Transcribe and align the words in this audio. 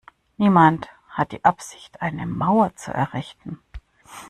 Niemand 0.39 0.89
hat 1.09 1.31
die 1.31 1.45
Absicht, 1.45 2.01
eine 2.01 2.25
Mauer 2.25 2.73
zu 2.75 2.89
errichten. 2.91 3.59